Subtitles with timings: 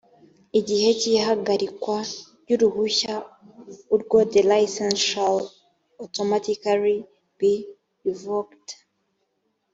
[0.67, 1.97] gihe cy ihagarikwa
[2.43, 3.13] ry uruhushya
[3.93, 5.37] urwo the license shall
[6.03, 6.97] automatically
[7.39, 7.53] be
[8.07, 8.67] revoked